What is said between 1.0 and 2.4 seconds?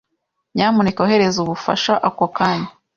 ohereza ubufasha ako